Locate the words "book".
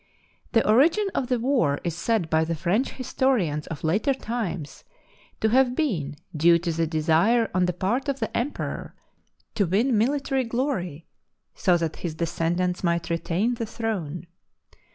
10.95-10.95